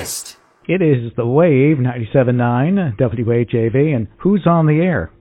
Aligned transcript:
twist. 0.00 0.36
It 0.66 0.82
is 0.82 1.12
the 1.16 1.26
Wave 1.26 1.76
97.9 1.76 2.96
WHAV, 2.96 3.94
and 3.94 4.08
who's 4.18 4.46
on 4.46 4.66
the 4.66 4.80
air? 4.80 5.12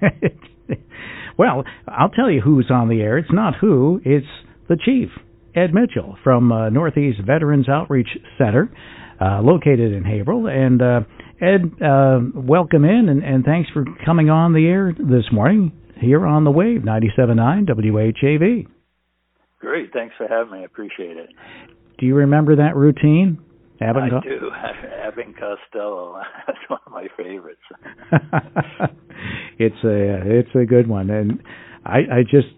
well, 1.38 1.64
I'll 1.88 2.10
tell 2.10 2.30
you 2.30 2.40
who's 2.40 2.70
on 2.70 2.88
the 2.88 3.00
air. 3.00 3.18
It's 3.18 3.32
not 3.32 3.54
who, 3.60 4.00
it's 4.04 4.26
the 4.68 4.76
chief, 4.76 5.08
Ed 5.54 5.72
Mitchell 5.72 6.16
from 6.22 6.52
uh, 6.52 6.68
Northeast 6.70 7.20
Veterans 7.26 7.68
Outreach 7.68 8.08
Center, 8.38 8.70
uh, 9.20 9.40
located 9.40 9.92
in 9.92 10.04
Haverhill. 10.04 10.48
And 10.48 10.82
uh, 10.82 11.00
Ed, 11.40 11.82
uh, 11.82 12.20
welcome 12.34 12.84
in, 12.84 13.08
and, 13.08 13.24
and 13.24 13.44
thanks 13.44 13.70
for 13.70 13.84
coming 14.04 14.30
on 14.30 14.52
the 14.52 14.66
air 14.66 14.92
this 14.92 15.24
morning 15.32 15.72
here 16.00 16.26
on 16.26 16.44
the 16.44 16.50
Wave 16.50 16.82
97.9 16.82 17.68
WHAV. 17.68 18.66
Great. 19.60 19.92
Thanks 19.92 20.14
for 20.18 20.28
having 20.28 20.52
me. 20.52 20.58
I 20.60 20.64
appreciate 20.64 21.16
it. 21.16 21.30
Do 21.98 22.06
you 22.06 22.16
remember 22.16 22.56
that 22.56 22.76
routine? 22.76 23.38
Abbott 23.84 24.02
I 24.04 24.08
do. 24.20 24.50
Abbott 25.06 25.26
and 25.26 25.34
Costello. 25.34 26.20
That's 26.46 26.58
one 26.68 26.80
of 26.86 26.92
my 26.92 27.06
favorites. 27.16 27.60
it's 29.58 29.84
a 29.84 30.38
it's 30.38 30.54
a 30.54 30.64
good 30.64 30.88
one, 30.88 31.10
and 31.10 31.42
I 31.84 31.98
I 31.98 32.22
just 32.22 32.54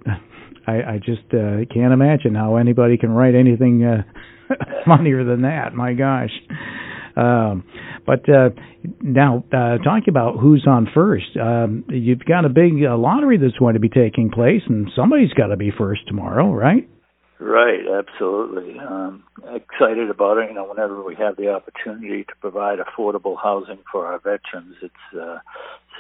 I 0.66 0.72
I 0.72 0.98
just 0.98 1.32
uh, 1.32 1.64
can't 1.72 1.92
imagine 1.92 2.34
how 2.34 2.56
anybody 2.56 2.96
can 2.96 3.10
write 3.10 3.34
anything 3.34 3.84
uh, 3.84 4.02
funnier 4.86 5.24
than 5.24 5.42
that. 5.42 5.74
My 5.74 5.92
gosh. 5.94 6.30
Um, 7.16 7.64
but 8.04 8.28
uh, 8.28 8.50
now, 9.00 9.42
uh, 9.50 9.78
talking 9.78 10.08
about 10.08 10.38
who's 10.38 10.66
on 10.68 10.86
first, 10.94 11.36
um, 11.40 11.84
you've 11.88 12.24
got 12.24 12.44
a 12.44 12.50
big 12.50 12.74
uh, 12.86 12.96
lottery 12.96 13.38
that's 13.38 13.56
going 13.58 13.74
to 13.74 13.80
be 13.80 13.88
taking 13.88 14.30
place, 14.30 14.60
and 14.68 14.90
somebody's 14.94 15.32
got 15.32 15.46
to 15.46 15.56
be 15.56 15.72
first 15.76 16.02
tomorrow, 16.06 16.52
right? 16.52 16.88
Right, 17.38 17.86
absolutely. 17.86 18.78
Um, 18.78 19.24
excited 19.52 20.08
about 20.08 20.38
it. 20.38 20.48
You 20.48 20.54
know, 20.54 20.64
whenever 20.64 21.02
we 21.02 21.14
have 21.16 21.36
the 21.36 21.50
opportunity 21.50 22.24
to 22.24 22.32
provide 22.40 22.78
affordable 22.78 23.36
housing 23.40 23.78
for 23.92 24.06
our 24.06 24.18
veterans, 24.18 24.76
it's 24.80 25.18
uh, 25.20 25.38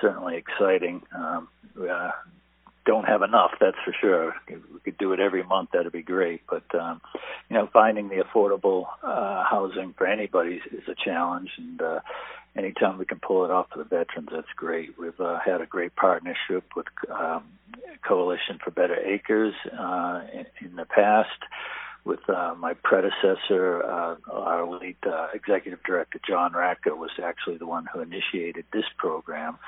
certainly 0.00 0.36
exciting. 0.36 1.02
Um, 1.14 1.48
we 1.78 1.90
uh, 1.90 2.12
don't 2.86 3.04
have 3.04 3.20
enough, 3.20 3.50
that's 3.60 3.76
for 3.84 3.92
sure. 4.00 4.34
If 4.48 4.60
we 4.72 4.80
could 4.80 4.96
do 4.96 5.12
it 5.12 5.20
every 5.20 5.42
month, 5.42 5.70
that'd 5.72 5.92
be 5.92 6.02
great. 6.02 6.40
But 6.48 6.74
um, 6.74 7.02
you 7.50 7.56
know, 7.56 7.68
finding 7.70 8.08
the 8.08 8.24
affordable 8.24 8.86
uh, 9.02 9.44
housing 9.44 9.92
for 9.98 10.06
anybody 10.06 10.62
is 10.72 10.88
a 10.88 10.94
challenge, 10.94 11.50
and 11.58 11.82
uh, 11.82 12.00
anytime 12.56 12.96
we 12.96 13.04
can 13.04 13.20
pull 13.20 13.44
it 13.44 13.50
off 13.50 13.66
for 13.70 13.78
the 13.78 13.84
veterans, 13.84 14.30
that's 14.32 14.46
great. 14.56 14.98
We've 14.98 15.20
uh, 15.20 15.38
had 15.44 15.60
a 15.60 15.66
great 15.66 15.94
partnership 15.96 16.64
with 16.74 16.86
um, 17.10 17.44
Coalition 18.06 18.58
for 18.62 18.70
Better 18.70 18.96
Acres 18.96 19.54
uh, 19.78 20.22
in, 20.32 20.46
in 20.66 20.76
the 20.76 20.84
past 20.84 21.42
with 22.06 22.20
uh, 22.30 22.54
my 22.56 22.72
predecessor, 22.72 23.82
uh, 23.82 24.14
our 24.30 24.64
lead 24.78 24.96
uh, 25.04 25.26
executive 25.34 25.82
director, 25.82 26.20
John 26.26 26.52
Ratka, 26.52 26.96
was 26.96 27.10
actually 27.22 27.58
the 27.58 27.66
one 27.66 27.86
who 27.92 28.00
initiated 28.00 28.64
this 28.72 28.84
program. 28.96 29.58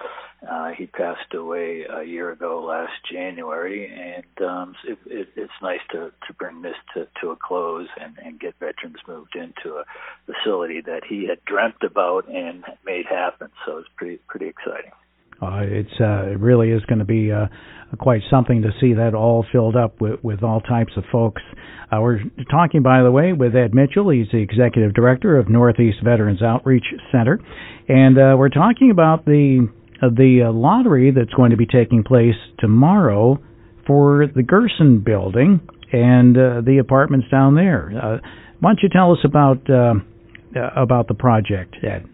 Uh, 0.48 0.68
he 0.68 0.86
passed 0.86 1.34
away 1.34 1.84
a 1.90 2.04
year 2.04 2.30
ago 2.30 2.64
last 2.64 2.92
January, 3.10 3.90
and 3.92 4.46
um, 4.48 4.76
it, 4.86 4.98
it, 5.06 5.28
it's 5.34 5.52
nice 5.60 5.80
to, 5.90 6.12
to 6.28 6.32
bring 6.34 6.62
this 6.62 6.76
to, 6.94 7.08
to 7.20 7.30
a 7.32 7.36
close 7.36 7.88
and, 8.00 8.16
and 8.24 8.38
get 8.38 8.54
veterans 8.60 8.98
moved 9.08 9.34
into 9.34 9.76
a 9.76 9.84
facility 10.32 10.80
that 10.80 11.02
he 11.04 11.26
had 11.26 11.44
dreamt 11.44 11.82
about 11.82 12.28
and 12.28 12.64
made 12.86 13.06
happen. 13.06 13.48
So 13.66 13.78
it's 13.78 13.88
pretty 13.96 14.18
pretty 14.28 14.46
exciting. 14.46 14.92
Uh, 15.40 15.60
it's 15.62 16.00
uh, 16.00 16.32
it 16.32 16.40
really 16.40 16.70
is 16.70 16.82
going 16.86 16.98
to 16.98 17.04
be 17.04 17.30
uh, 17.30 17.46
quite 17.98 18.22
something 18.30 18.62
to 18.62 18.70
see 18.80 18.94
that 18.94 19.14
all 19.14 19.44
filled 19.52 19.76
up 19.76 20.00
with, 20.00 20.22
with 20.22 20.42
all 20.42 20.60
types 20.60 20.92
of 20.96 21.04
folks. 21.10 21.42
Uh, 21.90 22.00
we're 22.00 22.20
talking, 22.50 22.82
by 22.82 23.02
the 23.02 23.10
way, 23.10 23.32
with 23.32 23.56
Ed 23.56 23.74
Mitchell. 23.74 24.10
He's 24.10 24.26
the 24.30 24.38
executive 24.38 24.92
director 24.94 25.38
of 25.38 25.48
Northeast 25.48 25.98
Veterans 26.04 26.42
Outreach 26.42 26.84
Center, 27.10 27.40
and 27.88 28.18
uh, 28.18 28.36
we're 28.36 28.50
talking 28.50 28.90
about 28.90 29.24
the 29.24 29.68
uh, 30.02 30.08
the 30.10 30.48
uh, 30.48 30.52
lottery 30.52 31.10
that's 31.10 31.32
going 31.34 31.50
to 31.50 31.56
be 31.56 31.66
taking 31.66 32.04
place 32.04 32.36
tomorrow 32.58 33.38
for 33.86 34.26
the 34.26 34.42
Gerson 34.42 35.00
Building 35.00 35.60
and 35.92 36.36
uh, 36.36 36.60
the 36.60 36.78
apartments 36.78 37.26
down 37.30 37.54
there. 37.54 37.90
Uh, 37.90 38.18
why 38.60 38.70
don't 38.70 38.80
you 38.82 38.88
tell 38.90 39.12
us 39.12 39.18
about 39.24 39.58
uh, 39.70 39.94
uh 40.54 40.70
about 40.76 41.08
the 41.08 41.14
project, 41.14 41.76
Ed? 41.82 42.06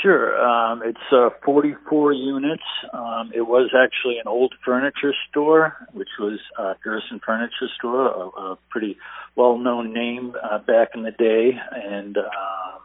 Sure. 0.00 0.40
Um, 0.42 0.82
it's 0.84 0.98
uh, 1.12 1.30
44 1.44 2.12
units. 2.12 2.62
Um, 2.92 3.30
it 3.34 3.42
was 3.42 3.70
actually 3.76 4.18
an 4.18 4.26
old 4.26 4.54
furniture 4.64 5.12
store, 5.28 5.76
which 5.92 6.08
was 6.18 6.40
uh, 6.58 6.74
Gerson 6.82 7.20
Furniture 7.24 7.68
Store, 7.78 8.06
a, 8.06 8.40
a 8.52 8.58
pretty 8.70 8.96
well-known 9.36 9.92
name 9.92 10.34
uh, 10.42 10.58
back 10.58 10.90
in 10.94 11.02
the 11.02 11.10
day, 11.10 11.52
and 11.72 12.16
um, 12.16 12.80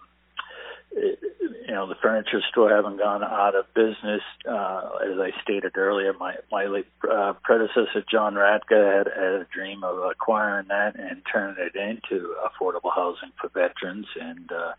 it, 0.91 1.19
you 1.67 1.73
know 1.73 1.88
the 1.88 1.96
furniture 2.01 2.41
store 2.50 2.69
having 2.69 2.97
gone 2.97 3.23
out 3.23 3.56
of 3.56 3.66
business. 3.73 4.22
Uh, 4.47 4.90
as 5.03 5.19
I 5.19 5.31
stated 5.41 5.78
earlier, 5.78 6.13
my 6.13 6.35
my 6.51 6.66
late 6.66 6.88
uh, 7.09 7.34
predecessor 7.44 8.03
John 8.09 8.35
Ratka 8.35 8.97
had, 8.97 9.07
had 9.07 9.34
a 9.41 9.47
dream 9.53 9.84
of 9.84 9.97
acquiring 10.09 10.67
that 10.69 10.97
and 11.00 11.22
turning 11.31 11.56
it 11.59 11.75
into 11.75 12.35
affordable 12.46 12.94
housing 12.94 13.31
for 13.40 13.50
veterans, 13.50 14.07
and 14.19 14.51
uh, 14.51 14.73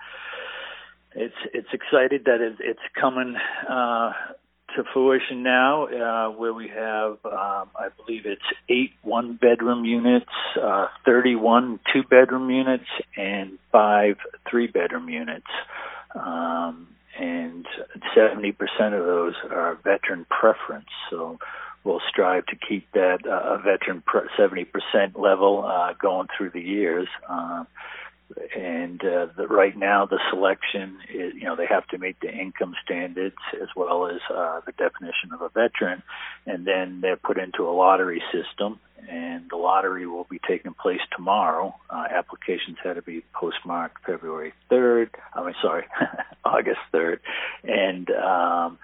it's 1.14 1.34
it's 1.52 1.68
excited 1.72 2.24
that 2.26 2.40
it, 2.40 2.56
it's 2.60 2.80
coming 3.00 3.36
uh, 3.68 4.12
to 4.76 4.84
fruition 4.92 5.42
now, 5.42 5.86
uh, 5.86 6.30
where 6.30 6.52
we 6.52 6.68
have, 6.68 7.18
um, 7.24 7.70
I 7.74 7.88
believe 7.96 8.26
it's 8.26 8.42
eight 8.68 8.92
one 9.02 9.36
bedroom 9.36 9.84
units, 9.84 10.30
uh, 10.62 10.88
31 11.04 11.80
two 11.92 12.02
bedroom 12.02 12.50
units, 12.50 12.88
and 13.16 13.58
five 13.72 14.16
three 14.48 14.66
bedroom 14.66 15.08
units. 15.08 15.46
Um, 16.14 16.88
and 17.18 17.66
70% 18.16 18.54
of 18.98 19.04
those 19.04 19.34
are 19.50 19.76
veteran 19.82 20.24
preference. 20.30 20.86
So 21.10 21.38
we'll 21.82 22.00
strive 22.08 22.46
to 22.46 22.56
keep 22.56 22.90
that 22.92 23.26
uh, 23.26 23.54
a 23.54 23.58
veteran 23.58 24.02
pre- 24.06 24.28
70% 24.38 25.18
level 25.18 25.64
uh, 25.66 25.94
going 25.94 26.28
through 26.36 26.50
the 26.50 26.60
years. 26.60 27.08
Uh, 27.28 27.64
and 28.56 29.02
uh, 29.02 29.26
the, 29.36 29.46
right 29.46 29.76
now 29.76 30.06
the 30.06 30.20
selection 30.30 30.98
is 31.12 31.34
you 31.34 31.44
know 31.44 31.56
they 31.56 31.66
have 31.66 31.86
to 31.88 31.98
meet 31.98 32.20
the 32.20 32.30
income 32.30 32.74
standards 32.84 33.36
as 33.60 33.68
well 33.74 34.06
as 34.06 34.20
uh, 34.34 34.60
the 34.66 34.72
definition 34.72 35.32
of 35.32 35.40
a 35.42 35.48
veteran. 35.48 36.02
And 36.46 36.66
then 36.66 37.00
they're 37.00 37.16
put 37.16 37.38
into 37.38 37.68
a 37.68 37.72
lottery 37.72 38.22
system 38.32 38.80
and 39.08 39.48
the 39.48 39.56
lottery 39.56 40.06
will 40.06 40.26
be 40.28 40.40
taking 40.46 40.74
place 40.74 41.00
tomorrow. 41.14 41.74
Uh, 41.88 42.04
applications 42.10 42.76
had 42.82 42.94
to 42.94 43.02
be 43.02 43.22
postmarked 43.32 44.04
February 44.04 44.52
3rd 44.70 45.10
I 45.34 45.44
mean 45.44 45.54
sorry 45.62 45.84
August 46.44 46.80
3rd 46.92 47.20
and 47.64 48.10
um 48.10 48.78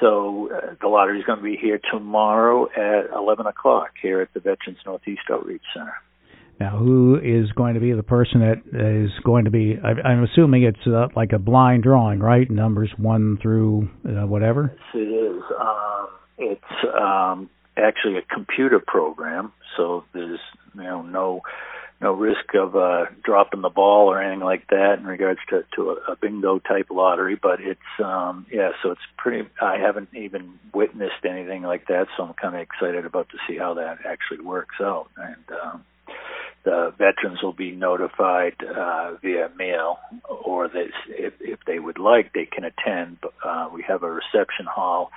so 0.00 0.50
uh, 0.52 0.74
the 0.80 0.88
lottery 0.88 1.18
is 1.18 1.24
going 1.24 1.38
to 1.38 1.44
be 1.44 1.56
here 1.56 1.80
tomorrow 1.90 2.68
at 2.70 3.10
11 3.14 3.46
o'clock 3.46 3.94
here 4.00 4.20
at 4.20 4.32
the 4.32 4.40
Veterans 4.40 4.78
Northeast 4.86 5.22
Outreach 5.28 5.62
Center. 5.74 5.94
Now, 6.60 6.76
who 6.76 7.16
is 7.22 7.52
going 7.52 7.74
to 7.74 7.80
be 7.80 7.92
the 7.92 8.02
person 8.02 8.40
that 8.40 9.06
is 9.06 9.10
going 9.24 9.44
to 9.44 9.50
be? 9.50 9.76
I, 9.82 10.08
I'm 10.08 10.24
assuming 10.24 10.64
it's 10.64 10.86
uh, 10.86 11.06
like 11.14 11.32
a 11.32 11.38
blind 11.38 11.84
drawing, 11.84 12.18
right? 12.18 12.50
Numbers 12.50 12.90
one 12.96 13.38
through 13.40 13.88
uh, 14.04 14.26
whatever. 14.26 14.74
Yes, 14.74 14.94
it 14.94 15.08
is. 15.08 15.42
Um, 15.60 16.08
it's 16.36 16.94
um, 17.00 17.50
actually 17.76 18.16
a 18.18 18.22
computer 18.22 18.80
program, 18.84 19.52
so 19.76 20.04
there's 20.12 20.40
you 20.74 20.82
know 20.82 21.02
no 21.02 21.42
no 22.00 22.12
risk 22.12 22.54
of 22.54 22.76
uh, 22.76 23.06
dropping 23.24 23.60
the 23.60 23.68
ball 23.68 24.06
or 24.08 24.22
anything 24.22 24.44
like 24.44 24.66
that 24.68 24.96
in 24.98 25.04
regards 25.04 25.40
to 25.50 25.64
to 25.76 25.90
a, 25.90 26.12
a 26.12 26.16
bingo 26.20 26.58
type 26.58 26.88
lottery. 26.90 27.38
But 27.40 27.60
it's 27.60 27.80
um, 28.04 28.46
yeah, 28.52 28.70
so 28.82 28.90
it's 28.90 29.00
pretty. 29.16 29.48
I 29.60 29.76
haven't 29.78 30.08
even 30.14 30.58
witnessed 30.74 31.24
anything 31.24 31.62
like 31.62 31.86
that, 31.86 32.06
so 32.16 32.24
I'm 32.24 32.34
kind 32.34 32.56
of 32.56 32.62
excited 32.62 33.04
about 33.04 33.28
to 33.30 33.38
see 33.48 33.58
how 33.58 33.74
that 33.74 33.98
actually 34.04 34.44
works 34.44 34.76
out. 34.80 35.08
And 35.16 35.58
um, 35.62 35.84
the 36.68 36.92
veterans 36.98 37.42
will 37.42 37.54
be 37.54 37.70
notified 37.70 38.54
uh, 38.62 39.14
via 39.22 39.48
mail, 39.56 39.98
or 40.28 40.66
if, 40.66 41.32
if 41.40 41.58
they 41.66 41.78
would 41.78 41.98
like, 41.98 42.34
they 42.34 42.44
can 42.44 42.62
attend. 42.64 43.16
Uh, 43.42 43.70
we 43.72 43.82
have 43.88 44.02
a 44.02 44.10
reception 44.10 44.66
hall 44.66 45.10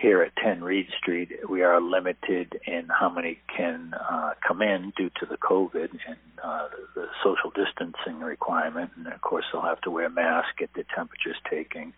here 0.00 0.22
at 0.22 0.30
10 0.36 0.62
Reed 0.62 0.86
Street. 0.96 1.32
We 1.48 1.62
are 1.62 1.80
limited 1.80 2.60
in 2.68 2.86
how 2.88 3.08
many 3.08 3.40
can 3.48 3.94
uh, 3.94 4.34
come 4.46 4.62
in 4.62 4.92
due 4.96 5.10
to 5.18 5.26
the 5.26 5.36
COVID 5.36 5.90
and 6.06 6.16
uh, 6.40 6.68
the 6.94 7.08
social 7.24 7.50
distancing 7.50 8.20
requirement. 8.20 8.92
And 8.96 9.08
of 9.08 9.20
course, 9.22 9.44
they'll 9.52 9.62
have 9.62 9.80
to 9.80 9.90
wear 9.90 10.08
masks, 10.08 10.52
get 10.56 10.72
their 10.74 10.86
temperatures 10.94 11.36
taken, 11.50 11.94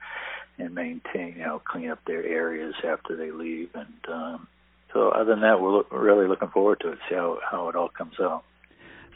and 0.57 0.75
maintain, 0.75 1.35
you 1.37 1.45
know, 1.45 1.61
clean 1.63 1.91
up 1.91 1.99
their 2.07 2.25
areas 2.25 2.75
after 2.83 3.17
they 3.17 3.33
leave. 3.33 3.69
And 3.75 4.09
um, 4.09 4.49
so, 4.95 5.11
other 5.11 5.35
than 5.35 5.43
that, 5.43 5.61
we're, 5.61 5.83
we're 5.93 6.03
really 6.03 6.27
looking 6.27 6.49
forward 6.49 6.81
to 6.81 6.93
it, 6.93 6.99
see 7.11 7.17
how, 7.17 7.39
how 7.51 7.69
it 7.69 7.77
all 7.77 7.91
comes 7.91 8.15
out. 8.19 8.45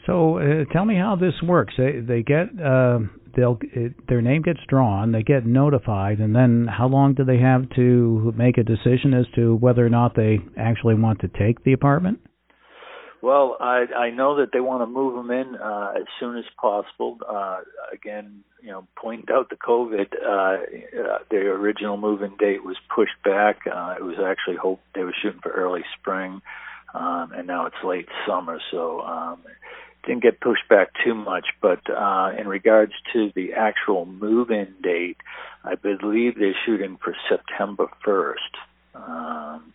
So 0.05 0.37
uh, 0.37 0.65
tell 0.71 0.85
me 0.85 0.95
how 0.95 1.15
this 1.15 1.33
works. 1.43 1.73
They 1.77 1.99
they 1.99 2.23
get 2.23 2.47
uh, 2.59 2.99
they'll 3.35 3.59
it, 3.73 3.93
their 4.07 4.21
name 4.21 4.41
gets 4.41 4.59
drawn, 4.67 5.11
they 5.11 5.23
get 5.23 5.45
notified, 5.45 6.19
and 6.19 6.35
then 6.35 6.67
how 6.67 6.87
long 6.87 7.13
do 7.13 7.23
they 7.23 7.39
have 7.39 7.69
to 7.75 8.33
make 8.35 8.57
a 8.57 8.63
decision 8.63 9.13
as 9.13 9.25
to 9.35 9.55
whether 9.55 9.85
or 9.85 9.89
not 9.89 10.15
they 10.15 10.39
actually 10.57 10.95
want 10.95 11.19
to 11.21 11.27
take 11.27 11.63
the 11.63 11.73
apartment? 11.73 12.19
Well, 13.21 13.57
I 13.59 13.85
I 13.95 14.09
know 14.11 14.37
that 14.37 14.51
they 14.53 14.61
want 14.61 14.81
to 14.81 14.87
move 14.87 15.15
them 15.15 15.31
in 15.31 15.55
uh, 15.55 15.93
as 15.97 16.05
soon 16.19 16.37
as 16.37 16.45
possible. 16.59 17.17
Uh, 17.27 17.59
again, 17.93 18.43
you 18.61 18.71
know, 18.71 18.87
pointing 18.95 19.33
out 19.33 19.49
the 19.49 19.57
COVID, 19.57 20.07
uh, 20.25 21.01
uh, 21.01 21.17
their 21.29 21.55
original 21.55 21.97
move-in 21.97 22.35
date 22.37 22.63
was 22.63 22.77
pushed 22.93 23.21
back. 23.23 23.59
Uh, 23.67 23.95
it 23.97 24.03
was 24.03 24.15
actually 24.25 24.55
hoped 24.55 24.83
they 24.95 25.03
were 25.03 25.15
shooting 25.21 25.41
for 25.41 25.51
early 25.51 25.83
spring, 25.99 26.41
um, 26.93 27.31
and 27.33 27.45
now 27.45 27.65
it's 27.65 27.75
late 27.83 28.07
summer. 28.25 28.59
So 28.71 29.01
um, 29.01 29.43
didn't 30.05 30.23
get 30.23 30.39
pushed 30.39 30.67
back 30.69 30.89
too 31.03 31.13
much. 31.13 31.47
But 31.61 31.81
uh, 31.89 32.31
in 32.37 32.47
regards 32.47 32.93
to 33.13 33.31
the 33.35 33.53
actual 33.53 34.05
move-in 34.05 34.75
date, 34.81 35.17
I 35.63 35.75
believe 35.75 36.35
they're 36.37 36.55
shooting 36.65 36.97
for 37.03 37.15
September 37.29 37.87
1st. 38.05 38.35
Um, 38.95 39.73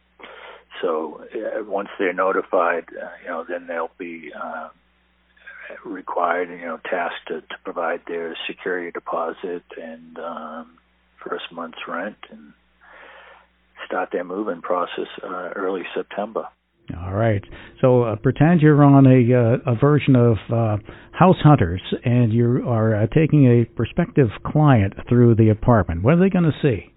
so 0.82 1.24
uh, 1.34 1.64
once 1.64 1.88
they're 1.98 2.12
notified, 2.12 2.84
uh, 2.90 3.08
you 3.22 3.28
know, 3.28 3.44
then 3.48 3.66
they'll 3.66 3.90
be 3.98 4.32
uh, 4.32 4.68
required, 5.84 6.50
you 6.50 6.66
know, 6.66 6.80
tasked 6.84 7.28
to, 7.28 7.40
to 7.40 7.56
provide 7.64 8.02
their 8.06 8.36
security 8.46 8.90
deposit 8.90 9.62
and 9.80 10.18
um, 10.18 10.78
first 11.24 11.44
month's 11.52 11.78
rent 11.86 12.16
and 12.30 12.52
start 13.86 14.10
their 14.12 14.24
move-in 14.24 14.62
process 14.62 15.08
uh, 15.22 15.50
early 15.54 15.82
September. 15.94 16.48
All 16.92 17.14
right. 17.14 17.42
So 17.80 18.02
uh, 18.02 18.16
pretend 18.16 18.60
you're 18.60 18.84
on 18.84 19.06
a 19.06 19.34
uh, 19.34 19.72
a 19.72 19.74
version 19.76 20.16
of 20.16 20.36
uh, 20.52 20.76
House 21.12 21.36
Hunters, 21.42 21.80
and 22.04 22.32
you 22.32 22.62
are 22.68 22.94
uh, 22.94 23.06
taking 23.06 23.46
a 23.46 23.64
prospective 23.64 24.28
client 24.44 24.92
through 25.08 25.36
the 25.36 25.48
apartment. 25.48 26.02
What 26.02 26.14
are 26.14 26.20
they 26.20 26.28
going 26.28 26.44
to 26.44 26.58
see? 26.60 26.92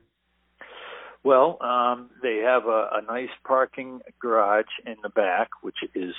Well, 1.24 1.58
um, 1.62 2.10
they 2.22 2.42
have 2.46 2.66
a, 2.66 2.90
a 2.94 3.02
nice 3.08 3.30
parking 3.46 4.02
garage 4.22 4.66
in 4.86 4.96
the 5.04 5.10
back, 5.10 5.50
which 5.62 5.78
is 5.96 6.14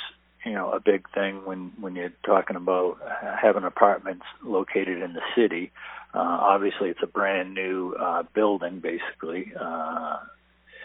you 0.46 0.52
know 0.52 0.72
a 0.72 0.80
big 0.80 1.04
thing 1.14 1.42
when 1.44 1.72
when 1.78 1.94
you're 1.94 2.12
talking 2.24 2.56
about 2.56 2.96
having 3.40 3.64
apartments 3.64 4.24
located 4.42 5.02
in 5.02 5.12
the 5.12 5.22
city. 5.36 5.72
Uh, 6.14 6.38
obviously, 6.40 6.88
it's 6.88 7.00
a 7.02 7.06
brand 7.06 7.52
new 7.52 7.94
uh, 8.00 8.22
building, 8.34 8.80
basically, 8.80 9.52
uh, 9.60 10.16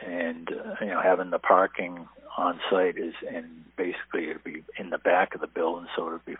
and 0.05 0.49
uh, 0.49 0.75
you 0.81 0.87
know 0.87 1.01
having 1.01 1.29
the 1.29 1.39
parking 1.39 2.07
on 2.37 2.59
site 2.69 2.97
is 2.97 3.13
and 3.29 3.45
basically 3.75 4.29
it'd 4.29 4.43
be 4.43 4.63
in 4.77 4.89
the 4.89 4.97
back 4.97 5.35
of 5.35 5.41
the 5.41 5.47
building, 5.47 5.87
so 5.95 6.07
it'd 6.07 6.25
be 6.25 6.35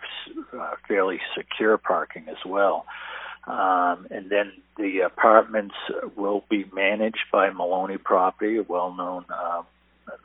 uh, 0.58 0.74
fairly 0.86 1.20
secure 1.36 1.76
parking 1.78 2.26
as 2.28 2.44
well. 2.46 2.86
Um, 3.46 4.06
and 4.10 4.30
then 4.30 4.52
the 4.78 5.00
apartments 5.00 5.74
will 6.16 6.44
be 6.48 6.64
managed 6.72 7.26
by 7.30 7.50
Maloney 7.50 7.98
Property, 7.98 8.56
a 8.56 8.62
well-known 8.62 9.26
uh, 9.28 9.62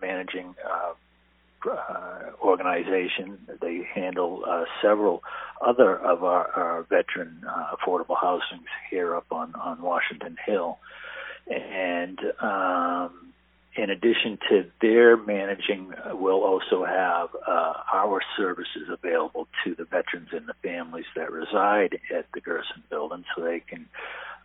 managing 0.02 0.56
uh, 0.66 0.94
uh, 1.70 2.32
organization. 2.42 3.38
They 3.62 3.82
handle 3.94 4.44
uh, 4.48 4.64
several 4.82 5.24
other 5.62 5.98
of 5.98 6.24
our, 6.24 6.48
our 6.52 6.84
veteran 6.84 7.44
uh, 7.48 7.76
affordable 7.76 8.16
housings 8.20 8.68
here 8.90 9.16
up 9.16 9.26
on 9.32 9.54
on 9.56 9.82
Washington 9.82 10.38
Hill, 10.46 10.80
and 11.48 12.20
um, 12.40 13.34
in 13.76 13.90
addition 13.90 14.38
to 14.50 14.66
their 14.82 15.16
managing, 15.18 15.94
uh, 15.94 16.16
we'll 16.16 16.44
also 16.44 16.84
have 16.86 17.30
uh, 17.70 17.82
our 17.94 18.22
services 18.38 18.90
available 18.90 19.48
to 19.64 19.76
the 19.76 19.86
veterans 19.86 20.30
and 20.32 20.48
the 20.48 20.54
families 20.64 21.06
that 21.16 21.32
reside 21.32 22.00
at 22.16 22.26
the 22.34 22.42
Gerson 22.42 22.84
building 22.90 23.24
so 23.36 23.44
they 23.44 23.60
can 23.60 23.86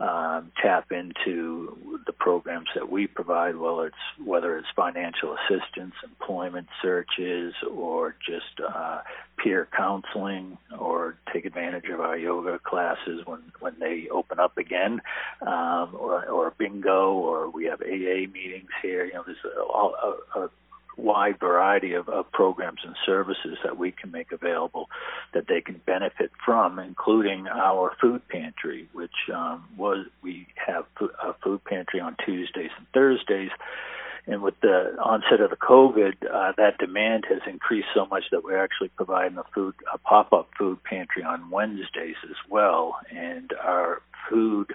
um, 0.00 0.50
tap 0.61 0.91
into 0.91 1.76
the 2.06 2.12
programs 2.12 2.67
that 2.75 2.91
we 2.91 3.06
provide, 3.06 3.56
whether 3.56 3.87
it's 3.87 3.97
whether 4.25 4.59
it's 4.59 4.67
financial 4.75 5.37
assistance, 5.37 5.94
employment 6.03 6.67
searches, 6.82 7.55
or 7.71 8.17
just 8.26 8.61
uh, 8.69 9.03
peer 9.37 9.69
counseling, 9.76 10.59
or 10.76 11.17
take 11.32 11.44
advantage 11.44 11.88
of 11.93 12.00
our 12.00 12.17
yoga 12.17 12.59
classes 12.59 13.21
when 13.25 13.41
when 13.61 13.75
they 13.79 14.09
open 14.11 14.41
up 14.41 14.59
again, 14.59 15.00
um, 15.43 15.94
or, 15.94 16.26
or 16.26 16.53
bingo, 16.59 17.12
or 17.12 17.49
we 17.49 17.67
have 17.67 17.81
AA 17.81 18.26
meetings 18.32 18.71
here. 18.82 19.05
You 19.05 19.15
know, 19.15 19.25
there's 19.25 19.38
a, 19.44 19.61
a, 19.61 20.44
a 20.44 20.50
wide 20.96 21.38
variety 21.41 21.94
of, 21.94 22.08
of 22.08 22.31
programs 22.32 22.81
and 22.85 22.94
services 23.05 23.58
that 23.64 23.76
we 23.79 23.93
can 23.93 24.11
make 24.11 24.32
available 24.32 24.88
that 25.32 25.46
they 25.49 25.61
can 25.61 25.81
benefit 25.87 26.31
from, 26.44 26.79
including 26.79 27.46
our 27.49 27.93
food 28.00 28.26
pantry, 28.29 28.88
which 28.93 29.11
um, 29.35 29.64
was 29.76 30.06
we 30.23 30.46
have 30.55 30.85
a 31.23 31.35
food 31.43 31.62
pantry 31.64 32.00
on 32.00 32.17
Tuesdays 32.25 32.70
and 32.76 32.87
Thursdays. 32.94 33.50
And 34.26 34.41
with 34.41 34.58
the 34.62 34.96
onset 35.02 35.41
of 35.43 35.50
the 35.50 35.56
COVID, 35.56 36.14
uh, 36.32 36.52
that 36.56 36.79
demand 36.79 37.25
has 37.29 37.43
increased 37.47 37.88
so 37.94 38.06
much 38.06 38.25
that 38.31 38.43
we're 38.43 38.62
actually 38.62 38.88
providing 38.88 39.37
a 39.37 39.44
food, 39.55 39.75
a 39.93 39.99
pop-up 39.99 40.49
food 40.58 40.82
pantry 40.82 41.23
on 41.23 41.50
Wednesdays 41.50 42.17
as 42.25 42.37
well. 42.49 42.97
And 43.14 43.52
our 43.62 44.00
food 44.31 44.75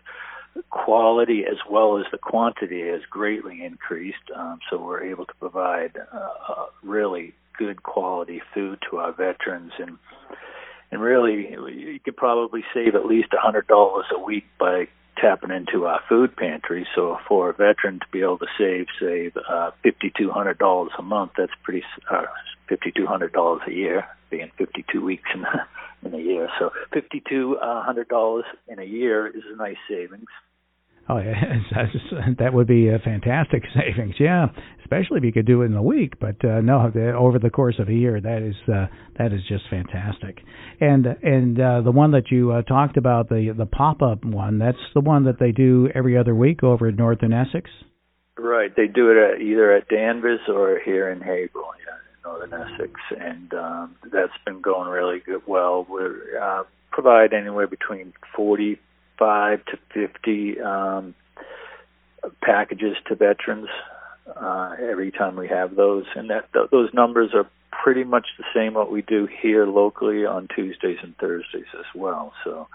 quality 0.90 1.44
as 1.46 1.60
well 1.70 2.00
as 2.00 2.06
the 2.12 2.18
quantity 2.18 2.82
has 2.88 3.02
greatly 3.12 3.64
increased. 3.64 4.26
Um, 4.36 4.60
so 4.70 4.84
we're 4.84 5.04
able 5.04 5.26
to 5.28 5.34
provide 5.40 5.96
uh, 6.12 6.66
really 6.82 7.36
good 7.60 7.84
quality 7.84 8.42
food 8.56 8.80
to 8.90 8.98
our 8.98 9.12
veterans 9.12 9.72
and 9.78 10.00
and 10.92 11.00
really 11.00 11.52
you 11.52 12.00
could 12.04 12.18
probably 12.18 12.64
save 12.74 12.96
at 12.96 13.06
least 13.06 13.28
a 13.34 13.40
hundred 13.40 13.68
dollars 13.68 14.06
a 14.12 14.20
week 14.20 14.46
by 14.58 14.88
tapping 15.22 15.52
into 15.52 15.86
our 15.86 16.02
food 16.10 16.36
pantry. 16.36 16.88
So 16.96 17.20
for 17.28 17.52
a 17.52 17.54
veteran 17.54 18.00
to 18.00 18.06
be 18.12 18.22
able 18.22 18.40
to 18.40 18.48
save 18.58 18.88
save 19.00 19.38
uh, 19.48 19.70
fifty 19.84 20.12
two 20.18 20.32
hundred 20.32 20.58
dollars 20.58 20.92
a 20.98 21.04
month, 21.04 21.34
that's 21.38 21.54
pretty 21.62 21.84
uh, 22.10 22.24
fifty 22.68 22.92
two 22.92 23.06
hundred 23.06 23.32
dollars 23.34 23.62
a 23.68 23.72
year, 23.72 24.08
being 24.32 24.50
fifty 24.58 24.84
two 24.92 25.06
weeks 25.06 25.30
in 25.36 25.46
in 26.04 26.20
a 26.20 26.24
year. 26.24 26.50
So 26.58 26.72
fifty 26.92 27.22
two 27.30 27.58
hundred 27.62 28.08
dollars 28.08 28.46
in 28.68 28.80
a 28.80 28.90
year 29.00 29.28
is 29.28 29.44
a 29.54 29.56
nice 29.56 29.78
savings. 29.88 30.30
Oh, 31.10 31.18
yeah, 31.18 31.34
that 32.40 32.54
would 32.54 32.68
be 32.68 32.90
a 32.90 33.00
fantastic 33.00 33.64
savings. 33.74 34.16
Yeah, 34.20 34.48
especially 34.82 35.18
if 35.18 35.24
you 35.24 35.34
could 35.34 35.48
do 35.48 35.64
it 35.64 35.66
in 35.66 35.74
a 35.74 35.82
week. 35.82 36.20
But 36.20 36.44
uh, 36.46 36.62
no, 36.62 36.92
the, 36.94 37.14
over 37.14 37.40
the 37.40 37.50
course 37.50 37.76
of 37.80 37.90
a 37.90 37.94
year, 37.94 38.22
that 38.22 38.44
is 38.44 38.56
uh, 38.72 38.86
that 39.18 39.34
is 39.34 39.42
just 39.48 39.64
fantastic. 39.72 40.38
And 40.80 41.08
and 41.24 41.60
uh, 41.60 41.82
the 41.82 41.92
one 41.92 42.12
that 42.12 42.30
you 42.30 42.52
uh, 42.52 42.62
talked 42.62 42.96
about, 42.96 43.30
the 43.30 43.54
the 43.58 43.66
pop 43.66 44.04
up 44.04 44.24
one, 44.24 44.60
that's 44.60 44.78
the 44.94 45.02
one 45.02 45.26
that 45.26 45.40
they 45.40 45.52
do 45.52 45.90
every 45.96 46.16
other 46.16 46.36
week 46.36 46.64
over 46.64 46.88
at 46.88 46.96
Northern 46.96 47.34
Essex. 47.34 47.72
Right, 48.38 48.74
they 48.74 48.88
do 48.88 49.10
it 49.12 49.18
at, 49.18 49.42
either 49.42 49.76
at 49.76 49.90
Danvers 49.90 50.40
or 50.48 50.80
here 50.86 51.10
in 51.10 51.20
Haverhill, 51.20 51.74
yeah, 51.86 52.40
in 52.40 52.50
Northern 52.50 52.54
Essex, 52.54 52.94
and 53.20 53.54
um, 53.54 53.96
that's 54.14 54.32
been 54.46 54.62
going 54.62 54.88
really 54.88 55.20
good. 55.26 55.42
Well, 55.48 55.88
we 55.92 56.02
uh, 56.40 56.64
provide 56.92 57.34
anywhere 57.34 57.68
between 57.68 58.14
forty 58.36 58.80
five 59.20 59.64
to 59.66 59.78
fifty 59.94 60.60
um, 60.62 61.14
packages 62.42 62.96
to 63.08 63.16
veterans 63.16 63.68
uh, 64.36 64.76
every 64.82 65.12
time 65.12 65.36
we 65.36 65.48
have 65.48 65.76
those, 65.76 66.06
and 66.16 66.30
that 66.30 66.52
th- 66.54 66.70
those 66.72 66.94
numbers 66.94 67.32
are 67.34 67.48
pretty 67.72 68.04
much 68.04 68.28
the 68.38 68.46
same 68.54 68.74
what 68.74 68.92
we 68.92 69.02
do 69.02 69.28
here 69.42 69.66
locally 69.66 70.26
on 70.26 70.48
Tuesdays 70.56 70.98
and 71.04 71.16
Thursdays 71.18 71.68
as 71.78 71.86
well. 71.94 72.34
So 72.44 72.68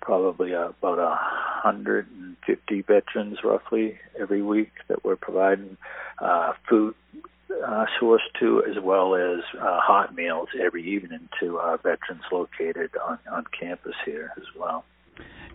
probably 0.00 0.54
uh, 0.54 0.70
about 0.80 0.98
a 0.98 1.16
hundred 1.18 2.06
and 2.10 2.36
fifty 2.46 2.82
veterans 2.82 3.38
roughly 3.44 3.98
every 4.18 4.42
week 4.42 4.72
that 4.88 5.04
we're 5.04 5.16
providing 5.16 5.76
uh, 6.20 6.52
food 6.68 6.94
uh, 7.66 7.86
source 7.98 8.22
to, 8.38 8.62
as 8.64 8.82
well 8.82 9.14
as 9.14 9.40
uh, 9.60 9.80
hot 9.80 10.14
meals 10.14 10.48
every 10.58 10.88
evening 10.88 11.28
to 11.40 11.58
our 11.58 11.76
veterans 11.76 12.22
located 12.30 12.90
on, 13.04 13.18
on 13.30 13.44
campus 13.58 13.96
here 14.04 14.32
as 14.36 14.44
well 14.58 14.84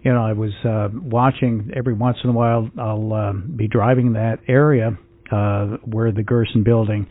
you 0.06 0.14
know, 0.14 0.24
I 0.24 0.34
was 0.34 0.54
uh, 0.64 0.90
watching 0.94 1.72
every 1.76 1.96
once 1.96 2.18
in 2.24 2.30
a 2.30 2.34
while. 2.34 2.70
I'll 2.80 3.12
uh, 3.12 3.34
be 3.34 3.68
driving 3.68 4.14
that 4.14 4.38
area 4.48 4.96
uh, 5.32 5.78
where 5.84 6.12
the 6.12 6.22
Gerson 6.22 6.64
building 6.64 7.08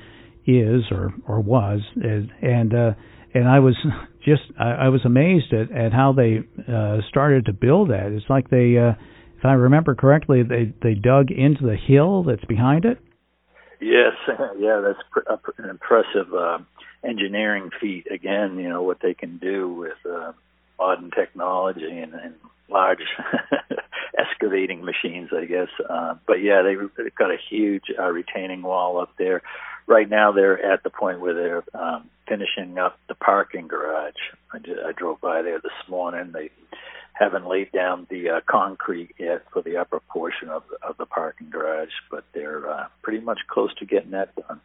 is 0.47 0.83
or 0.93 1.13
or 1.27 1.41
was, 1.41 1.81
and 1.97 2.73
uh, 2.73 2.93
and 3.35 3.49
I 3.49 3.59
was 3.59 3.77
just 4.25 4.43
I, 4.59 4.71
I 4.71 4.89
was 4.91 5.01
amazed 5.05 5.53
at 5.53 5.77
at 5.77 5.93
how 5.93 6.13
they 6.13 6.45
uh, 6.73 6.99
started 7.09 7.47
to 7.47 7.53
build 7.53 7.91
that. 7.91 8.13
It's 8.13 8.31
like 8.31 8.49
they, 8.49 8.79
uh, 8.79 8.93
if 9.39 9.45
I 9.45 9.55
remember 9.55 9.97
correctly, 9.97 10.45
they 10.45 10.73
they 10.81 10.95
dug 10.95 11.33
into 11.33 11.65
the 11.65 11.77
hill 11.77 12.23
that's 12.23 12.45
behind 12.45 12.85
it. 12.85 12.99
Yes, 13.81 14.13
yeah, 14.57 14.81
that's 14.87 15.01
pr- 15.11 15.61
an 15.61 15.69
impressive 15.69 16.33
uh, 16.33 16.59
engineering 17.05 17.71
feat. 17.81 18.07
Again, 18.09 18.57
you 18.57 18.69
know 18.69 18.83
what 18.83 18.99
they 19.03 19.15
can 19.15 19.39
do 19.39 19.69
with 19.75 19.99
uh, 20.09 20.31
modern 20.79 21.11
technology 21.11 21.99
and, 21.99 22.15
and 22.15 22.35
large 22.69 23.03
excavating 24.19 24.85
machines, 24.85 25.31
I 25.37 25.45
guess. 25.45 25.69
Uh, 25.89 26.15
but 26.27 26.43
yeah, 26.43 26.63
they, 26.63 26.77
they've 26.97 27.15
got 27.15 27.31
a 27.31 27.39
huge 27.51 27.85
uh, 27.99 28.11
retaining 28.11 28.63
wall 28.63 28.99
up 28.99 29.11
there. 29.19 29.43
Right 29.87 30.09
now, 30.09 30.33
they're 30.33 30.65
at 30.65 30.83
the 30.83 30.91
point 30.91 31.21
where 31.21 31.35
they're 31.35 31.65
um, 31.75 32.09
finishing 32.27 32.79
up 32.79 32.99
the 33.09 33.15
parking 33.15 33.69
garage. 33.69 34.15
I 34.53 34.93
drove 34.97 35.21
by 35.21 35.43
there 35.43 35.61
this 35.61 35.73
morning. 35.89 36.33
They 36.33 36.51
haven't 37.13 37.47
laid 37.47 37.71
down 37.73 38.07
the 38.11 38.31
uh, 38.31 38.41
concrete 38.47 39.15
yet 39.19 39.43
for 39.53 39.63
the 39.63 39.77
upper 39.77 40.01
portion 40.01 40.49
of 40.49 40.65
the, 40.71 40.87
of 40.87 40.97
the 40.97 41.07
parking 41.07 41.51
garage, 41.51 41.93
but 42.11 42.25
they're 42.33 42.69
uh, 42.69 42.87
pretty 43.03 43.21
much 43.21 43.41
close 43.49 43.75
to 43.77 43.85
getting 43.87 44.11
that 44.13 44.35
done. 44.37 44.61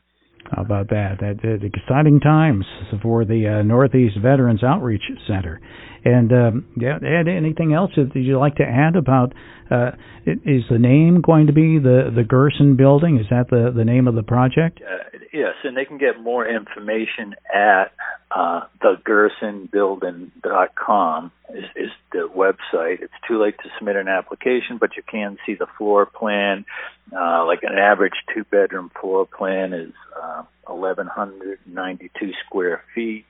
How 0.46 0.64
about 0.64 0.90
that? 0.90 1.18
That, 1.20 1.42
that 1.42 1.64
exciting 1.64 2.20
times 2.20 2.66
for 3.02 3.26
the 3.26 3.60
uh, 3.60 3.64
Northeast 3.64 4.18
Veterans 4.22 4.64
Outreach 4.64 5.04
Center. 5.28 5.62
And 6.04 6.32
um, 6.32 6.66
yeah, 6.78 6.96
Ed, 6.96 7.28
anything 7.28 7.74
else 7.74 7.92
that 7.96 8.16
you'd 8.16 8.40
like 8.40 8.56
to 8.56 8.64
add 8.64 8.96
about? 8.96 9.34
Uh, 9.70 9.92
is 10.26 10.64
the 10.70 10.80
name 10.80 11.22
going 11.22 11.48
to 11.48 11.54
be 11.54 11.78
the 11.78 12.10
the 12.16 12.24
Gerson 12.24 12.78
Building? 12.78 13.18
Is 13.20 13.28
that 13.30 13.50
the 13.50 13.72
the 13.76 13.84
name 13.84 14.08
of 14.08 14.16
the 14.16 14.24
project? 14.24 14.82
Uh, 14.82 15.18
yes, 15.34 15.54
and 15.64 15.76
they 15.76 15.86
can 15.86 15.98
get 15.98 16.20
more 16.22 16.48
information 16.48 17.36
at 17.54 17.92
uh, 18.32 18.62
thegersonbuilding.com 18.82 21.32
is, 21.54 21.66
is 21.76 21.92
the 22.12 22.30
website. 22.30 23.02
It's 23.02 23.14
too 23.28 23.42
late 23.42 23.58
to 23.64 23.70
submit 23.78 23.96
an 23.96 24.08
application, 24.08 24.78
but 24.78 24.96
you 24.96 25.02
can 25.04 25.38
see 25.46 25.56
the 25.56 25.68
floor 25.78 26.06
plan. 26.06 26.66
Uh, 27.12 27.44
like 27.46 27.64
an 27.64 27.76
average 27.78 28.14
two 28.34 28.44
bedroom 28.44 28.92
floor 29.00 29.26
plan 29.26 29.74
is 29.74 29.94
uh, 30.22 30.44
1,192 30.68 32.34
square 32.46 32.84
feet 32.94 33.26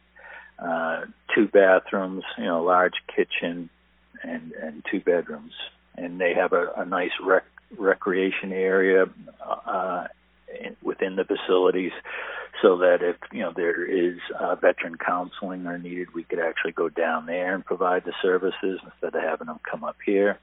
uh, 0.62 1.06
two 1.34 1.48
bathrooms, 1.48 2.24
you 2.38 2.46
know, 2.46 2.64
large 2.64 2.96
kitchen, 3.16 3.70
and 4.24 4.52
and 4.52 4.84
two 4.92 5.00
bedrooms, 5.00 5.54
and 5.96 6.20
they 6.20 6.34
have 6.34 6.54
a, 6.54 6.72
a 6.78 6.86
nice 6.86 7.12
rec- 7.24 7.46
recreation 7.78 8.52
area 8.52 9.06
uh, 9.42 10.08
within 10.82 11.16
the 11.16 11.24
facilities, 11.24 11.92
so 12.62 12.78
that 12.78 13.02
if 13.02 13.16
you 13.32 13.42
know 13.42 13.54
there 13.56 13.86
is 13.86 14.18
uh, 14.40 14.56
veteran 14.56 14.98
counseling 14.98 15.66
or 15.66 15.78
needed, 15.78 16.14
we 16.14 16.24
could 16.24 16.40
actually 16.40 16.72
go 16.72 16.90
down 16.90 17.26
there 17.26 17.54
and 17.54 17.66
provide 17.66 18.06
the 18.06 18.14
services 18.22 18.80
instead 18.84 19.16
of 19.16 19.24
having 19.24 19.48
them 19.48 19.60
come 19.70 19.84
up 19.84 19.98
here. 20.06 20.40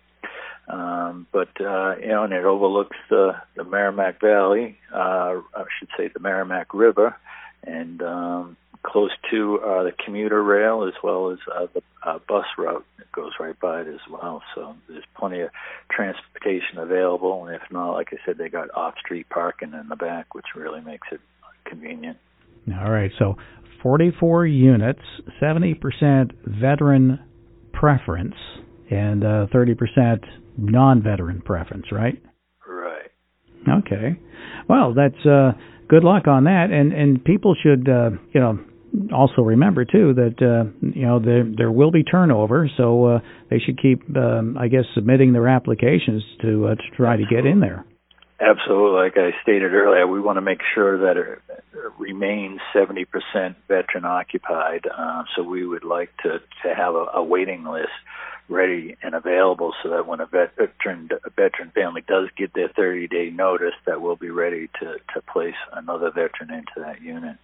Um, 0.69 1.27
but 1.31 1.61
uh, 1.61 1.97
you 2.01 2.09
know, 2.09 2.25
and 2.25 2.33
it 2.33 2.45
overlooks 2.45 2.97
the 3.09 3.37
the 3.55 3.65
Merrimack 3.65 4.21
Valley, 4.21 4.79
uh, 4.93 5.41
I 5.55 5.65
should 5.79 5.89
say 5.97 6.09
the 6.09 6.21
Merrimack 6.21 6.75
River, 6.75 7.17
and 7.63 8.03
um, 8.03 8.57
close 8.87 9.11
to 9.31 9.59
uh, 9.65 9.83
the 9.83 9.93
commuter 10.05 10.43
rail 10.43 10.85
as 10.87 10.95
well 11.03 11.31
as 11.31 11.39
uh, 11.55 11.67
the 11.75 11.83
uh, 12.07 12.19
bus 12.29 12.45
route 12.57 12.85
that 12.99 13.11
goes 13.13 13.33
right 13.41 13.59
by 13.61 13.81
it 13.81 13.89
as 13.89 14.01
well. 14.11 14.43
So 14.55 14.75
there's 14.89 15.05
plenty 15.19 15.41
of 15.41 15.51
transportation 15.91 16.79
available, 16.79 17.45
and 17.45 17.55
if 17.55 17.63
not, 17.71 17.93
like 17.93 18.09
I 18.13 18.17
said, 18.25 18.39
they 18.39 18.49
got 18.49 18.69
off-street 18.75 19.29
parking 19.29 19.73
in 19.73 19.89
the 19.89 19.97
back, 19.97 20.35
which 20.35 20.47
really 20.55 20.81
makes 20.81 21.09
it 21.11 21.21
convenient. 21.65 22.19
All 22.81 22.91
right, 22.91 23.11
so 23.19 23.37
44 23.83 24.47
units, 24.47 25.03
70% 25.43 25.81
veteran 26.61 27.21
preference, 27.73 28.35
and 28.91 29.25
uh, 29.25 29.47
30% 29.53 30.25
non-veteran 30.57 31.43
preference, 31.43 31.87
right? 31.93 32.23
Right. 32.67 33.11
Okay. 33.69 34.19
Well, 34.69 34.95
that's 34.95 35.27
uh, 35.27 35.53
good 35.89 36.05
luck 36.05 36.27
on 36.27 36.45
that, 36.45 36.69
and 36.71 36.93
and 36.93 37.23
people 37.25 37.55
should 37.61 37.89
uh, 37.89 38.11
you 38.33 38.41
know 38.41 38.59
also 39.13 39.43
remember 39.43 39.85
too 39.85 40.15
that 40.15 40.37
uh, 40.41 40.71
you 40.81 41.07
know 41.07 41.19
there 41.19 41.45
there 41.45 41.73
will 41.73 41.91
be 41.91 42.05
turnover, 42.05 42.71
so 42.77 43.05
uh, 43.05 43.19
they 43.51 43.59
should 43.59 43.81
keep, 43.81 44.03
um, 44.17 44.57
I 44.59 44.69
guess, 44.69 44.85
submitting 44.95 45.33
their 45.33 45.49
applications 45.49 46.23
to 46.43 46.69
uh, 46.69 46.75
to 46.75 46.97
try 46.97 47.17
to 47.17 47.25
get 47.25 47.47
in 47.47 47.61
there. 47.61 47.85
Absolutely, 48.41 49.01
like 49.01 49.17
I 49.17 49.31
stated 49.43 49.73
earlier, 49.73 50.07
we 50.07 50.21
want 50.21 50.37
to 50.37 50.43
make 50.43 50.61
sure 50.75 50.99
that 50.99 51.17
it 51.17 51.39
remains 51.99 52.61
70% 52.75 53.07
veteran 53.67 54.05
occupied. 54.05 54.87
Uh, 54.87 55.23
so 55.35 55.43
we 55.43 55.67
would 55.67 55.85
like 55.85 56.11
to 56.23 56.41
to 56.63 56.75
have 56.75 56.95
a, 56.95 57.07
a 57.15 57.25
waiting 57.25 57.65
list 57.65 57.89
ready 58.49 58.97
and 59.03 59.15
available 59.15 59.73
so 59.83 59.89
that 59.89 60.07
when 60.07 60.21
a 60.21 60.27
veteran 60.27 61.09
a 61.25 61.31
veteran 61.31 61.73
family 61.75 62.03
does 62.07 62.29
get 62.37 62.55
their 62.55 62.69
30 62.69 63.09
day 63.09 63.31
notice 63.31 63.75
that 63.87 64.01
we'll 64.01 64.17
be 64.17 64.31
ready 64.31 64.69
to 64.81 64.97
to 65.15 65.21
place 65.33 65.57
another 65.73 66.11
veteran 66.11 66.51
into 66.51 66.73
that 66.77 67.01
unit 67.03 67.37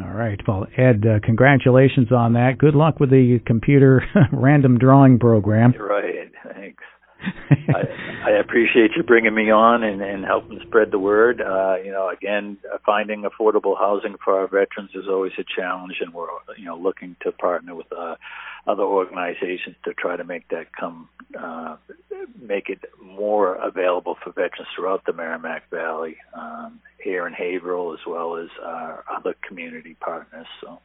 all 0.00 0.12
right. 0.12 0.40
Well 0.46 0.66
ed 0.76 1.04
uh, 1.06 1.20
congratulations 1.24 2.12
on 2.12 2.34
that. 2.34 2.58
Good 2.58 2.74
luck 2.74 3.00
with 3.00 3.10
the 3.10 3.40
computer 3.46 4.02
random 4.32 4.78
drawing 4.78 5.18
program. 5.18 5.72
Right. 5.72 6.30
Thanks. 6.54 6.82
I, 7.20 8.28
I 8.28 8.30
appreciate 8.40 8.92
you 8.96 9.02
bringing 9.02 9.34
me 9.34 9.50
on 9.50 9.82
and, 9.82 10.00
and 10.00 10.24
helping 10.24 10.60
spread 10.66 10.90
the 10.90 10.98
word. 10.98 11.40
Uh, 11.40 11.76
you 11.84 11.90
know, 11.90 12.10
again, 12.10 12.58
finding 12.86 13.24
affordable 13.24 13.76
housing 13.76 14.16
for 14.24 14.38
our 14.38 14.46
veterans 14.46 14.90
is 14.94 15.06
always 15.08 15.32
a 15.38 15.44
challenge, 15.56 15.96
and 16.00 16.14
we're 16.14 16.26
you 16.56 16.64
know 16.64 16.76
looking 16.76 17.16
to 17.22 17.32
partner 17.32 17.74
with 17.74 17.90
uh, 17.92 18.14
other 18.68 18.82
organizations 18.82 19.76
to 19.84 19.94
try 19.94 20.16
to 20.16 20.24
make 20.24 20.46
that 20.48 20.66
come, 20.78 21.08
uh, 21.38 21.76
make 22.40 22.68
it 22.68 22.80
more 23.02 23.54
available 23.54 24.16
for 24.22 24.30
veterans 24.30 24.68
throughout 24.76 25.02
the 25.06 25.12
Merrimack 25.12 25.70
Valley, 25.70 26.16
um, 26.34 26.80
here 27.02 27.26
in 27.26 27.32
Haverhill, 27.32 27.94
as 27.94 28.00
well 28.06 28.36
as 28.36 28.48
our 28.62 29.04
other 29.10 29.34
community 29.46 29.96
partners. 30.00 30.46
So. 30.60 30.80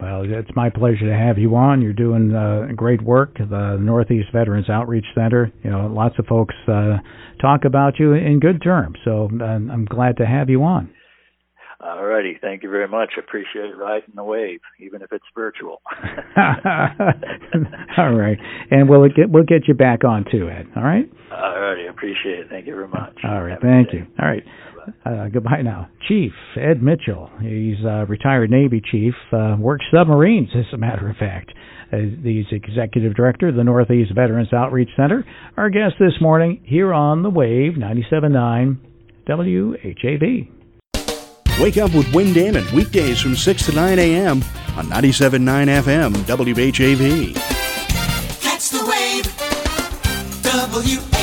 Well, 0.00 0.24
it's 0.26 0.50
my 0.54 0.68
pleasure 0.68 1.06
to 1.06 1.16
have 1.16 1.38
you 1.38 1.54
on. 1.56 1.80
You're 1.80 1.94
doing 1.94 2.34
uh, 2.34 2.68
great 2.74 3.00
work. 3.00 3.38
The 3.38 3.78
Northeast 3.80 4.28
Veterans 4.32 4.68
Outreach 4.68 5.06
Center. 5.14 5.50
You 5.62 5.70
know, 5.70 5.86
lots 5.86 6.16
of 6.18 6.26
folks 6.26 6.54
uh, 6.68 6.98
talk 7.40 7.64
about 7.64 7.98
you 7.98 8.12
in 8.12 8.40
good 8.40 8.60
terms. 8.62 8.98
So 9.04 9.30
uh, 9.40 9.44
I'm 9.44 9.86
glad 9.86 10.18
to 10.18 10.26
have 10.26 10.50
you 10.50 10.64
on. 10.64 10.90
All 11.78 12.04
righty. 12.04 12.38
Thank 12.40 12.62
you 12.62 12.70
very 12.70 12.88
much. 12.88 13.10
Appreciate 13.18 13.76
riding 13.76 14.14
the 14.14 14.24
wave, 14.24 14.60
even 14.80 15.02
if 15.02 15.12
it's 15.12 15.24
virtual. 15.34 15.82
All 17.98 18.14
right. 18.14 18.38
And 18.70 18.88
we'll 18.88 19.06
get 19.08 19.28
we'll 19.30 19.44
get 19.44 19.68
you 19.68 19.74
back 19.74 20.02
on 20.02 20.24
too, 20.30 20.48
Ed. 20.48 20.66
All 20.74 20.82
right. 20.82 21.04
All 21.30 21.60
righty. 21.60 21.86
Appreciate 21.86 22.38
it. 22.40 22.46
Thank 22.48 22.66
you 22.66 22.74
very 22.74 22.88
much. 22.88 23.18
All 23.24 23.42
right. 23.42 23.52
Have 23.52 23.60
Thank 23.60 23.92
you. 23.92 24.06
All 24.18 24.26
right. 24.26 24.42
Uh, 25.04 25.28
goodbye 25.28 25.62
now. 25.62 25.88
Chief 26.08 26.32
Ed 26.56 26.82
Mitchell. 26.82 27.30
He's 27.40 27.84
a 27.84 28.06
retired 28.08 28.50
Navy 28.50 28.80
chief, 28.80 29.14
uh, 29.32 29.56
works 29.58 29.84
submarines, 29.92 30.48
as 30.54 30.64
a 30.72 30.76
matter 30.76 31.10
of 31.10 31.16
fact. 31.16 31.52
Uh, 31.92 31.98
he's 32.22 32.46
executive 32.52 33.14
director 33.14 33.48
of 33.48 33.56
the 33.56 33.64
Northeast 33.64 34.12
Veterans 34.14 34.52
Outreach 34.52 34.90
Center. 34.96 35.24
Our 35.56 35.70
guest 35.70 35.94
this 35.98 36.20
morning 36.20 36.62
here 36.64 36.92
on 36.92 37.22
the 37.22 37.30
Wave 37.30 37.72
97.9 37.72 38.78
WHAV. 39.28 40.55
Wake 41.60 41.78
up 41.78 41.94
with 41.94 42.12
Win 42.12 42.34
Damon 42.34 42.64
weekdays 42.74 43.20
from 43.20 43.34
6 43.34 43.66
to 43.66 43.72
9 43.72 43.98
a.m. 43.98 44.42
on 44.76 44.86
97.9 44.88 45.66
FM 45.82 46.12
WHAV. 46.12 47.34
Catch 48.42 48.68
the 48.68 48.84
wave. 48.84 49.24
W. 50.42 51.15